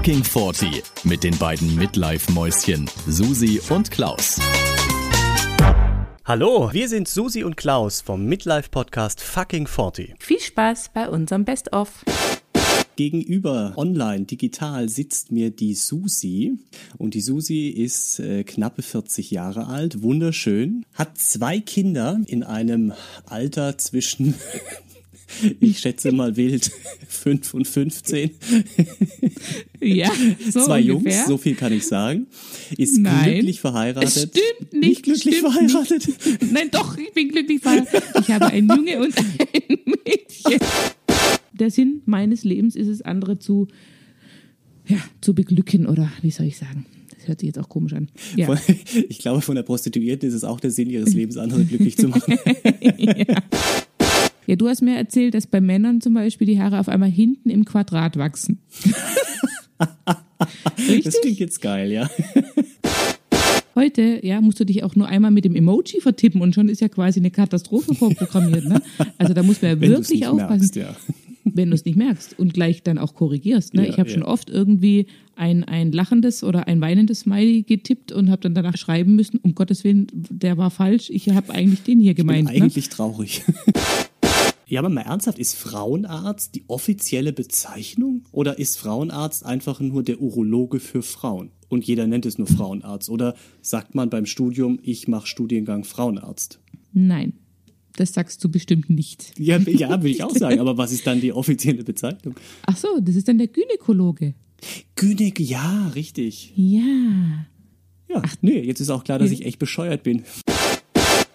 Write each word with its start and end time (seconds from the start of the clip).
Fucking 0.00 0.24
40 0.24 0.82
mit 1.04 1.24
den 1.24 1.36
beiden 1.36 1.76
Midlife-Mäuschen 1.76 2.88
Susi 3.06 3.60
und 3.68 3.90
Klaus. 3.90 4.40
Hallo, 6.24 6.70
wir 6.72 6.88
sind 6.88 7.06
Susi 7.06 7.44
und 7.44 7.58
Klaus 7.58 8.00
vom 8.00 8.24
Midlife-Podcast 8.24 9.20
Fucking 9.20 9.66
40. 9.66 10.14
Viel 10.18 10.40
Spaß 10.40 10.92
bei 10.94 11.06
unserem 11.06 11.44
Best-of. 11.44 12.02
Gegenüber 12.96 13.74
online, 13.76 14.24
digital 14.24 14.88
sitzt 14.88 15.32
mir 15.32 15.50
die 15.50 15.74
Susi. 15.74 16.58
Und 16.96 17.12
die 17.12 17.20
Susi 17.20 17.68
ist 17.68 18.20
äh, 18.20 18.44
knappe 18.44 18.80
40 18.80 19.30
Jahre 19.30 19.66
alt, 19.66 20.02
wunderschön, 20.02 20.86
hat 20.94 21.18
zwei 21.18 21.60
Kinder 21.60 22.18
in 22.26 22.42
einem 22.42 22.94
Alter 23.26 23.76
zwischen 23.76 24.34
ich 25.60 25.78
schätze 25.78 26.12
mal 26.12 26.36
wild 26.36 26.70
5 27.08 27.54
und 27.54 27.66
15. 27.66 28.30
Ja, 29.82 30.10
so 30.50 30.60
Zwei 30.64 30.80
ungefähr. 30.92 31.12
Jungs, 31.14 31.26
so 31.26 31.38
viel 31.38 31.54
kann 31.54 31.72
ich 31.72 31.86
sagen. 31.86 32.26
Ist 32.76 32.98
Nein. 32.98 33.32
glücklich 33.32 33.60
verheiratet. 33.60 34.08
Es 34.10 34.22
stimmt 34.28 34.72
nicht. 34.74 35.02
glücklich 35.02 35.38
stimmt 35.38 35.54
verheiratet. 35.54 36.06
Nicht. 36.06 36.52
Nein, 36.52 36.68
doch, 36.70 36.98
ich 36.98 37.10
bin 37.14 37.28
glücklich 37.30 37.60
verheiratet. 37.62 38.02
Ich 38.20 38.28
habe 38.30 38.46
einen 38.48 38.68
Junge 38.68 38.98
und 39.00 39.16
ein 39.16 39.78
Mädchen. 39.86 40.60
Der 41.54 41.70
Sinn 41.70 42.02
meines 42.04 42.44
Lebens 42.44 42.76
ist 42.76 42.88
es, 42.88 43.00
andere 43.00 43.38
zu, 43.38 43.68
ja, 44.86 44.98
zu 45.22 45.34
beglücken 45.34 45.86
oder 45.86 46.12
wie 46.20 46.30
soll 46.30 46.46
ich 46.46 46.58
sagen? 46.58 46.84
Das 47.18 47.28
hört 47.28 47.40
sich 47.40 47.46
jetzt 47.46 47.58
auch 47.58 47.68
komisch 47.70 47.94
an. 47.94 48.08
Ja. 48.36 48.46
Von- 48.54 48.58
Ich 49.08 49.18
glaube, 49.18 49.40
von 49.40 49.54
der 49.54 49.62
Prostituierten 49.62 50.28
ist 50.28 50.34
es 50.34 50.44
auch 50.44 50.60
der 50.60 50.70
Sinn 50.70 50.90
ihres 50.90 51.14
Lebens, 51.14 51.38
andere 51.38 51.64
glücklich 51.64 51.96
zu 51.96 52.08
machen. 52.08 52.38
ja, 52.98 53.24
du 54.56 54.68
hast 54.68 54.82
mir 54.82 54.96
erzählt, 54.96 55.34
dass 55.34 55.46
bei 55.46 55.60
Männern 55.60 56.00
zum 56.00 56.14
Beispiel 56.14 56.46
die 56.46 56.60
Haare 56.60 56.80
auf 56.80 56.88
einmal 56.88 57.10
hinten 57.10 57.50
im 57.50 57.64
Quadrat 57.64 58.16
wachsen. 58.16 58.58
Richtig? 60.78 61.04
Das 61.04 61.20
klingt 61.20 61.38
jetzt 61.38 61.60
geil, 61.60 61.90
ja. 61.92 62.08
Heute, 63.74 64.20
ja, 64.26 64.40
musst 64.40 64.58
du 64.60 64.64
dich 64.64 64.82
auch 64.82 64.96
nur 64.96 65.06
einmal 65.06 65.30
mit 65.30 65.44
dem 65.44 65.54
Emoji 65.54 66.00
vertippen 66.00 66.40
und 66.40 66.54
schon 66.54 66.68
ist 66.68 66.80
ja 66.80 66.88
quasi 66.88 67.20
eine 67.20 67.30
Katastrophe 67.30 67.94
vorprogrammiert. 67.94 68.64
Ne? 68.64 68.82
Also 69.16 69.32
da 69.32 69.42
muss 69.42 69.62
man 69.62 69.70
ja 69.70 69.80
Wenn 69.80 69.90
wirklich 69.90 70.26
aufpassen, 70.26 70.48
merkst, 70.48 70.76
ja. 70.76 70.96
wenn 71.44 71.70
du 71.70 71.74
es 71.74 71.84
nicht 71.84 71.96
merkst 71.96 72.38
und 72.38 72.52
gleich 72.52 72.82
dann 72.82 72.98
auch 72.98 73.14
korrigierst. 73.14 73.74
Ne? 73.74 73.84
Ja, 73.84 73.88
ich 73.88 73.98
habe 73.98 74.08
ja. 74.08 74.14
schon 74.14 74.24
oft 74.24 74.50
irgendwie 74.50 75.06
ein, 75.36 75.64
ein 75.64 75.92
lachendes 75.92 76.42
oder 76.42 76.66
ein 76.66 76.80
weinendes 76.80 77.20
Smiley 77.20 77.62
getippt 77.62 78.12
und 78.12 78.28
habe 78.28 78.42
dann 78.42 78.54
danach 78.54 78.76
schreiben 78.76 79.14
müssen, 79.14 79.38
um 79.38 79.54
Gottes 79.54 79.84
Willen, 79.84 80.08
der 80.12 80.58
war 80.58 80.70
falsch, 80.70 81.08
ich 81.08 81.28
habe 81.30 81.52
eigentlich 81.52 81.82
den 81.82 82.00
hier 82.00 82.10
Ich 82.10 82.16
bin 82.16 82.26
gemeint. 82.26 82.48
Ne? 82.48 82.62
eigentlich 82.62 82.88
traurig. 82.88 83.42
Ja, 84.70 84.78
aber 84.78 84.88
mal 84.88 85.00
ernsthaft, 85.00 85.40
ist 85.40 85.56
Frauenarzt 85.56 86.54
die 86.54 86.62
offizielle 86.68 87.32
Bezeichnung 87.32 88.22
oder 88.30 88.60
ist 88.60 88.78
Frauenarzt 88.78 89.44
einfach 89.44 89.80
nur 89.80 90.04
der 90.04 90.20
Urologe 90.20 90.78
für 90.78 91.02
Frauen? 91.02 91.50
Und 91.68 91.84
jeder 91.84 92.06
nennt 92.06 92.24
es 92.24 92.38
nur 92.38 92.46
Frauenarzt. 92.46 93.10
Oder 93.10 93.34
sagt 93.62 93.96
man 93.96 94.10
beim 94.10 94.26
Studium, 94.26 94.78
ich 94.84 95.08
mache 95.08 95.26
Studiengang 95.26 95.82
Frauenarzt? 95.82 96.60
Nein, 96.92 97.32
das 97.96 98.14
sagst 98.14 98.44
du 98.44 98.48
bestimmt 98.48 98.90
nicht. 98.90 99.32
Ja, 99.36 99.58
ja 99.58 99.88
würde 99.88 100.08
ich 100.08 100.22
auch 100.22 100.36
sagen. 100.36 100.60
Aber 100.60 100.78
was 100.78 100.92
ist 100.92 101.04
dann 101.04 101.20
die 101.20 101.32
offizielle 101.32 101.82
Bezeichnung? 101.82 102.36
Ach 102.64 102.76
so, 102.76 103.00
das 103.00 103.16
ist 103.16 103.26
dann 103.26 103.38
der 103.38 103.48
Gynäkologe. 103.48 104.34
Gynäk, 104.94 105.40
ja, 105.40 105.88
richtig. 105.96 106.52
Ja. 106.54 107.46
Ja, 108.08 108.22
nee, 108.40 108.60
jetzt 108.60 108.78
ist 108.78 108.90
auch 108.90 109.02
klar, 109.02 109.18
dass 109.18 109.32
ich 109.32 109.44
echt 109.44 109.58
bescheuert 109.58 110.04
bin. 110.04 110.22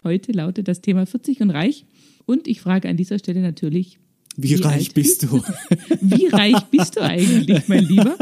Heute 0.06 0.32
lautet 0.32 0.70
das 0.70 0.80
Thema 0.80 1.06
40 1.06 1.42
und 1.42 1.50
reich. 1.50 1.86
Und 2.26 2.48
ich 2.48 2.62
frage 2.62 2.90
an 2.90 2.98
dieser 2.98 3.20
Stelle 3.20 3.42
natürlich, 3.42 4.00
Wie, 4.38 4.50
Wie 4.58 4.62
reich 4.62 4.94
bist 4.94 5.24
du? 5.24 5.42
Wie 6.02 6.28
reich 6.28 6.60
bist 6.72 6.96
du 6.98 7.02
eigentlich, 7.02 7.68
mein 7.68 7.86
Lieber? 7.86 8.18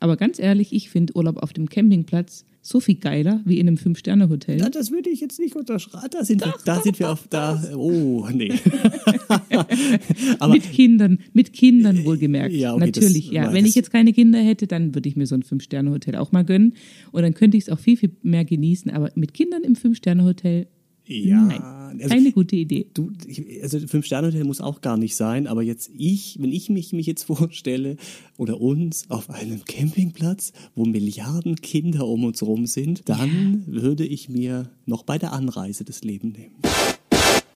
Aber 0.00 0.16
ganz 0.16 0.38
ehrlich, 0.38 0.72
ich 0.72 0.90
finde 0.90 1.16
Urlaub 1.16 1.38
auf 1.38 1.52
dem 1.52 1.68
Campingplatz 1.68 2.44
so 2.62 2.80
viel 2.80 2.96
geiler 2.96 3.40
wie 3.44 3.58
in 3.58 3.66
einem 3.66 3.78
Fünf-Sterne-Hotel. 3.78 4.60
Ja, 4.60 4.68
das 4.68 4.90
würde 4.92 5.08
ich 5.10 5.20
jetzt 5.20 5.40
nicht 5.40 5.56
unterschreiben. 5.56 6.08
Da 6.10 6.22
sind 6.24 6.44
wir, 6.44 6.54
da 6.64 6.80
sind 6.82 6.98
wir 6.98 7.10
auf, 7.10 7.26
da, 7.28 7.60
oh, 7.74 8.28
nee. 8.32 8.52
mit 10.48 10.70
Kindern, 10.72 11.18
mit 11.32 11.52
Kindern 11.52 12.04
wohlgemerkt. 12.04 12.54
Ja, 12.54 12.74
okay, 12.74 12.90
das 12.92 13.02
Natürlich, 13.04 13.30
ja. 13.30 13.44
war 13.46 13.52
Wenn 13.54 13.62
das- 13.64 13.70
ich 13.70 13.74
jetzt 13.74 13.90
keine 13.90 14.12
Kinder 14.12 14.38
hätte, 14.38 14.66
dann 14.66 14.94
würde 14.94 15.08
ich 15.08 15.16
mir 15.16 15.26
so 15.26 15.34
ein 15.34 15.42
Fünf-Sterne-Hotel 15.42 16.16
auch 16.16 16.30
mal 16.32 16.44
gönnen. 16.44 16.74
Und 17.10 17.22
dann 17.22 17.34
könnte 17.34 17.56
ich 17.56 17.64
es 17.64 17.68
auch 17.70 17.78
viel, 17.78 17.96
viel 17.96 18.10
mehr 18.22 18.44
genießen. 18.44 18.90
Aber 18.90 19.10
mit 19.14 19.34
Kindern 19.34 19.62
im 19.64 19.74
Fünf-Sterne-Hotel, 19.74 20.66
ja, 21.08 21.42
nein. 21.42 21.62
also, 22.00 22.08
Keine 22.08 22.32
gute 22.32 22.56
Idee. 22.56 22.86
Du, 22.92 23.10
also 23.62 23.78
Fünf-Sterne-Hotel 23.80 24.44
muss 24.44 24.60
auch 24.60 24.80
gar 24.80 24.96
nicht 24.96 25.16
sein, 25.16 25.46
aber 25.46 25.62
jetzt 25.62 25.90
ich, 25.96 26.36
wenn 26.40 26.52
ich 26.52 26.68
mich, 26.70 26.92
mich 26.92 27.06
jetzt 27.06 27.22
vorstelle 27.24 27.96
oder 28.36 28.60
uns 28.60 29.10
auf 29.10 29.30
einem 29.30 29.64
Campingplatz, 29.64 30.52
wo 30.74 30.84
Milliarden 30.84 31.56
Kinder 31.56 32.06
um 32.06 32.24
uns 32.24 32.42
rum 32.42 32.66
sind, 32.66 33.08
dann 33.08 33.64
würde 33.66 34.04
ich 34.04 34.28
mir 34.28 34.70
noch 34.86 35.02
bei 35.02 35.18
der 35.18 35.32
Anreise 35.32 35.84
das 35.84 36.02
Leben 36.02 36.32
nehmen. 36.32 36.54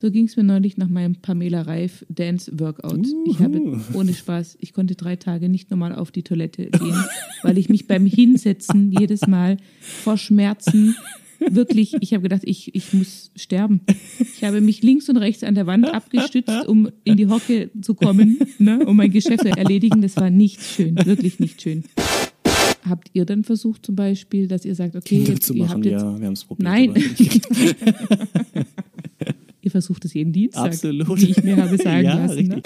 So 0.00 0.10
ging 0.10 0.24
es 0.24 0.36
mir 0.36 0.42
neulich 0.42 0.76
nach 0.78 0.88
meinem 0.88 1.14
Pamela 1.14 1.62
Reif 1.62 2.04
Dance 2.08 2.50
Workout. 2.58 3.06
Ich 3.24 3.38
habe 3.38 3.80
ohne 3.94 4.12
Spaß, 4.12 4.56
ich 4.58 4.72
konnte 4.72 4.96
drei 4.96 5.14
Tage 5.14 5.48
nicht 5.48 5.70
normal 5.70 5.94
auf 5.94 6.10
die 6.10 6.24
Toilette 6.24 6.70
gehen, 6.70 7.04
weil 7.44 7.56
ich 7.56 7.68
mich 7.68 7.86
beim 7.86 8.04
Hinsetzen 8.04 8.90
jedes 8.90 9.28
Mal 9.28 9.58
vor 9.80 10.18
Schmerzen 10.18 10.96
wirklich, 11.50 11.94
ich 12.00 12.12
habe 12.12 12.22
gedacht, 12.22 12.42
ich, 12.44 12.74
ich 12.74 12.92
muss 12.92 13.30
sterben. 13.36 13.80
Ich 14.18 14.44
habe 14.44 14.60
mich 14.60 14.82
links 14.82 15.08
und 15.08 15.16
rechts 15.16 15.42
an 15.44 15.54
der 15.54 15.66
Wand 15.66 15.86
abgestützt, 15.92 16.66
um 16.66 16.90
in 17.04 17.16
die 17.16 17.26
Hocke 17.28 17.70
zu 17.80 17.94
kommen, 17.94 18.38
ne, 18.58 18.84
um 18.84 18.96
mein 18.96 19.10
Geschäft 19.10 19.42
zu 19.42 19.48
erledigen. 19.48 20.02
Das 20.02 20.16
war 20.16 20.30
nicht 20.30 20.62
schön, 20.62 20.96
wirklich 21.04 21.40
nicht 21.40 21.62
schön. 21.62 21.84
Habt 22.88 23.10
ihr 23.12 23.24
dann 23.24 23.44
versucht 23.44 23.86
zum 23.86 23.94
Beispiel, 23.94 24.48
dass 24.48 24.64
ihr 24.64 24.74
sagt, 24.74 24.96
okay, 24.96 25.16
Kinder 25.16 25.32
jetzt, 25.34 25.44
zu 25.44 25.54
ihr 25.54 25.64
machen, 25.64 25.74
habt 25.74 25.84
jetzt, 25.84 26.02
ja, 26.02 26.18
wir 26.18 26.26
haben 26.26 26.32
es 26.32 26.44
probiert. 26.44 26.68
Nein. 26.68 26.94
ihr 29.62 29.70
versucht 29.70 30.04
es 30.04 30.14
jeden 30.14 30.32
Dienstag, 30.32 30.66
Absolut. 30.66 31.20
wie 31.20 31.30
ich 31.30 31.44
mir 31.44 31.56
habe 31.56 31.76
sagen 31.76 32.04
Ja, 32.04 32.26
lassen. 32.26 32.48
Ne? 32.48 32.62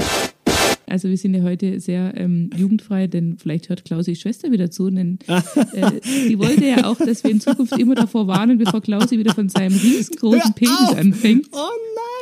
Also 0.89 1.09
wir 1.09 1.17
sind 1.17 1.35
ja 1.35 1.43
heute 1.43 1.81
sehr 1.81 2.13
ähm, 2.17 2.51
jugendfrei, 2.57 3.07
denn 3.07 3.37
vielleicht 3.39 3.69
hört 3.69 3.85
Klausis 3.85 4.21
Schwester 4.21 4.51
wieder 4.53 4.71
zu, 4.71 4.91
denn 4.91 5.19
äh, 5.29 6.01
sie 6.03 6.39
wollte 6.39 6.65
ja 6.65 6.87
auch, 6.87 6.97
dass 6.99 7.25
wir 7.25 7.31
in 7.31 7.41
Zukunft 7.41 7.79
immer 7.79 7.95
davor 7.95 8.27
warnen, 8.27 8.59
bevor 8.59 8.81
Klausi 8.81 9.19
wieder 9.19 9.35
von 9.35 9.49
seinem 9.49 9.77
riesengroßen 9.77 10.55
Penis 10.55 10.95
anfängt. 10.97 11.49
Oh 11.53 11.69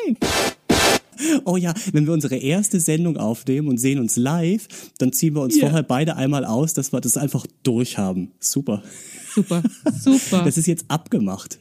nein! 0.07 0.17
Oh 1.45 1.57
ja, 1.57 1.73
wenn 1.93 2.07
wir 2.07 2.13
unsere 2.13 2.37
erste 2.37 2.81
Sendung 2.81 3.17
aufnehmen 3.17 3.69
und 3.69 3.79
sehen 3.79 3.99
uns 4.01 4.17
live, 4.17 4.67
dann 4.99 5.13
ziehen 5.13 5.35
wir 5.35 5.43
uns 5.43 5.57
Ja. 5.57 5.63
vorher 5.67 5.83
beide 5.83 6.17
einmal 6.17 6.45
aus, 6.45 6.75
dass 6.75 6.93
wir 6.93 7.01
das 7.01 7.17
einfach 7.17 7.47
durchhaben. 7.63 8.33
Super. 8.41 8.83
Super, 9.33 9.63
super. 10.01 10.43
Das 10.45 10.57
ist 10.59 10.67
jetzt 10.67 10.85
abgemacht. 10.89 11.59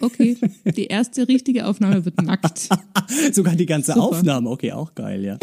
Okay, 0.00 0.36
die 0.76 0.86
erste 0.86 1.28
richtige 1.28 1.66
Aufnahme 1.66 2.04
wird 2.04 2.20
nackt. 2.20 2.68
Sogar 3.32 3.54
die 3.54 3.66
ganze 3.66 3.92
Super. 3.92 4.04
Aufnahme. 4.06 4.50
Okay, 4.50 4.72
auch 4.72 4.94
geil, 4.94 5.24
ja. 5.24 5.38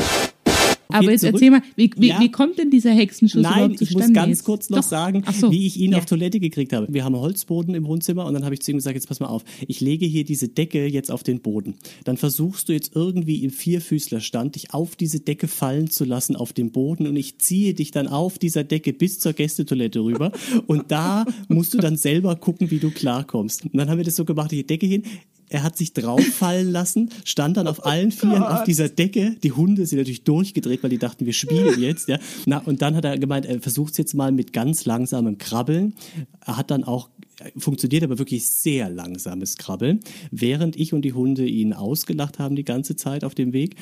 Aber 0.94 1.12
jetzt 1.12 1.22
zurück. 1.22 1.36
erzähl 1.36 1.52
mal, 1.52 1.62
wie, 1.76 1.92
wie, 1.98 2.08
Ja. 2.10 2.20
wie 2.20 2.30
kommt 2.32 2.58
denn 2.58 2.70
dieser 2.70 2.92
Hexenschuss 2.92 3.42
Nein, 3.42 3.76
ich 3.80 3.92
muss 3.94 4.12
ganz 4.14 4.30
jetzt? 4.30 4.44
kurz 4.44 4.70
noch 4.70 4.80
Doch. 4.80 4.84
sagen, 4.88 5.24
so. 5.40 5.52
wie 5.52 5.66
ich 5.68 5.78
ihn 5.80 5.92
ja. 5.94 5.98
auf 5.98 6.06
Toilette 6.06 6.40
gekriegt 6.40 6.74
habe. 6.74 6.88
Wir 6.90 7.04
haben 7.04 7.16
Holzboden 7.16 7.76
im 7.76 7.86
Wohnzimmer 7.86 8.26
und 8.26 8.34
dann 8.34 8.44
habe 8.46 8.54
ich 8.54 8.62
zu 8.62 8.72
ihm 8.72 8.78
gesagt, 8.78 8.96
jetzt 8.96 9.08
pass 9.08 9.20
mal 9.20 9.28
auf, 9.28 9.44
ich 9.68 9.82
lege 9.82 10.06
hier 10.06 10.24
diese 10.24 10.48
Decke 10.48 10.86
jetzt 10.86 11.12
auf 11.12 11.24
den 11.24 11.42
Boden. 11.42 11.76
Dann 12.04 12.18
versuchst 12.18 12.70
du 12.70 12.74
jetzt 12.74 12.96
irgendwie 12.96 13.44
im 13.44 13.52
Vierfüßlerstand 13.52 14.56
dich 14.56 14.74
auf 14.74 14.96
diese 14.96 15.20
Decke 15.20 15.48
fallen 15.48 15.90
zu 15.90 16.06
lassen 16.06 16.36
auf 16.36 16.54
dem 16.54 16.72
Boden 16.72 17.08
und 17.08 17.16
ich 17.16 17.38
ziehe 17.40 17.74
dich 17.74 17.92
dann 17.92 18.08
auf 18.08 18.40
dieser 18.40 18.64
Decke 18.64 18.94
bis 18.94 19.20
zur 19.20 19.34
Gästetoilette 19.34 20.00
rüber 20.00 20.32
und 20.68 20.92
da 20.92 21.26
musst 21.48 21.74
du 21.74 21.78
dann 21.78 21.98
selber 21.98 22.36
gucken, 22.36 22.72
wie 22.72 22.80
du 22.80 22.92
klarkommst. 22.92 23.66
Und 23.66 23.76
dann 23.78 23.90
haben 23.90 23.98
wir 23.98 24.06
das 24.06 24.16
so 24.16 24.26
gemacht, 24.26 24.52
die 24.52 24.66
Decke 24.66 24.86
hin, 24.86 25.04
er 25.54 25.62
hat 25.64 25.78
sich 25.78 25.94
drauf 25.94 26.24
fallen 26.24 26.72
lassen, 26.72 27.10
stand 27.26 27.58
dann 27.58 27.68
auf 27.68 27.86
allen 27.86 28.12
Vieren 28.12 28.44
auf 28.44 28.64
dieser 28.64 28.90
Decke. 28.90 29.36
Die 29.44 29.52
Hunde 29.52 29.86
sind 29.86 30.00
natürlich 30.00 30.24
durchgedreht, 30.24 30.82
weil 30.82 30.90
die 30.90 30.98
dachten, 30.98 31.26
wir 31.26 31.34
spielen 31.34 31.80
jetzt. 31.80 32.10
Ja. 32.10 32.18
Na, 32.46 32.58
und 32.58 32.82
dann 32.82 32.96
hat 32.96 33.06
er 33.06 33.18
gemeint, 33.20 33.46
er 33.46 33.62
versucht 33.62 33.92
es 33.92 33.98
jetzt 34.00 34.16
mal 34.16 34.32
mit 34.32 34.52
ganz 34.52 34.86
langsamem 34.86 35.38
Krabbeln. 35.38 35.94
Er 36.46 36.58
hat 36.58 36.72
dann 36.72 36.84
auch 36.84 37.10
funktioniert 37.58 38.04
aber 38.04 38.20
wirklich 38.20 38.48
sehr 38.48 38.90
langsames 38.90 39.58
Krabbeln, 39.58 40.00
während 40.32 40.76
ich 40.76 40.94
und 40.94 41.04
die 41.04 41.14
Hunde 41.14 41.46
ihn 41.46 41.74
ausgelacht 41.74 42.40
haben 42.40 42.56
die 42.56 42.64
ganze 42.64 42.96
Zeit 42.96 43.24
auf 43.24 43.36
dem 43.36 43.54
Weg. 43.54 43.76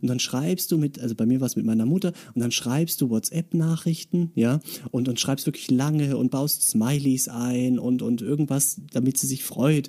Und 0.00 0.08
dann 0.08 0.18
schreibst 0.18 0.70
du 0.72 0.78
mit, 0.78 1.00
also 1.00 1.14
bei 1.14 1.26
mir 1.26 1.40
war 1.40 1.46
es 1.46 1.56
mit 1.56 1.64
meiner 1.64 1.86
Mutter, 1.86 2.12
und 2.34 2.40
dann 2.40 2.50
schreibst 2.50 3.00
du 3.00 3.10
WhatsApp-Nachrichten, 3.10 4.32
ja, 4.34 4.60
und, 4.90 5.08
und 5.08 5.20
schreibst 5.20 5.46
wirklich 5.46 5.70
lange 5.70 6.16
und 6.16 6.30
baust 6.30 6.68
Smileys 6.68 7.28
ein 7.28 7.78
und, 7.78 8.02
und 8.02 8.22
irgendwas, 8.22 8.80
damit 8.92 9.18
sie 9.18 9.26
sich 9.26 9.44
freut. 9.44 9.88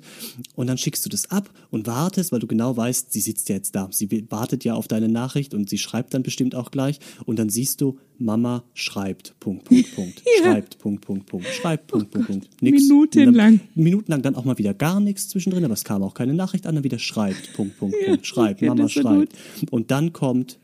Und 0.54 0.66
dann 0.66 0.78
schickst 0.78 1.04
du 1.04 1.08
das 1.08 1.30
ab 1.30 1.50
und 1.70 1.86
wartest, 1.86 2.32
weil 2.32 2.40
du 2.40 2.46
genau 2.46 2.76
weißt, 2.76 3.12
sie 3.12 3.20
sitzt 3.20 3.48
ja 3.48 3.56
jetzt 3.56 3.74
da. 3.74 3.88
Sie 3.90 4.26
wartet 4.30 4.64
ja 4.64 4.74
auf 4.74 4.88
deine 4.88 5.08
Nachricht 5.08 5.54
und 5.54 5.68
sie 5.68 5.78
schreibt 5.78 6.14
dann 6.14 6.22
bestimmt 6.22 6.54
auch 6.54 6.70
gleich. 6.70 6.98
Und 7.24 7.38
dann 7.38 7.48
siehst 7.48 7.80
du, 7.80 7.98
Mama 8.24 8.64
schreibt, 8.74 9.38
Punkt, 9.40 9.64
Punkt, 9.64 9.94
Punkt, 9.94 10.22
schreibt, 10.42 10.78
Punkt, 10.78 11.04
Punkt, 11.04 11.26
Punkt, 11.26 11.46
schreibt, 11.46 11.86
Punkt, 11.88 12.10
Punkt, 12.10 12.26
Punkt. 12.28 12.62
Minutenlang. 12.62 13.28
Und 13.28 13.36
dann, 13.36 13.60
minutenlang 13.74 14.22
dann 14.22 14.34
auch 14.36 14.44
mal 14.44 14.58
wieder 14.58 14.74
gar 14.74 15.00
nichts 15.00 15.28
zwischendrin, 15.28 15.64
aber 15.64 15.74
es 15.74 15.84
kam 15.84 16.02
auch 16.02 16.14
keine 16.14 16.34
Nachricht 16.34 16.66
an, 16.66 16.74
dann 16.74 16.84
wieder 16.84 16.98
schreibt, 16.98 17.52
Punkt, 17.54 17.78
Punkt, 17.78 17.96
Punkt, 18.04 18.26
schreibt, 18.26 18.62
Mama 18.62 18.88
schreibt. 18.88 19.34
Und 19.70 19.90
dann 19.90 20.12
kommt, 20.12 20.58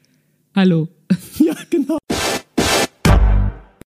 Hallo. 0.55 0.88
ja, 1.38 1.55
genau. 1.70 1.99